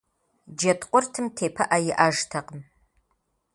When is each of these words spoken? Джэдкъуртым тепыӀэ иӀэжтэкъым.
Джэдкъуртым 0.59 1.25
тепыӀэ 1.35 1.77
иӀэжтэкъым. 1.89 2.61